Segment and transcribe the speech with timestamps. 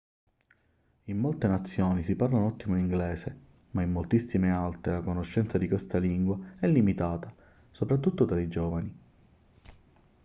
[1.03, 3.39] in molte nazioni si parla un ottimo inglese
[3.73, 7.31] ma in moltissime altre la conoscenza di questa lingua è limitata
[7.69, 8.99] soprattutto tra i giovani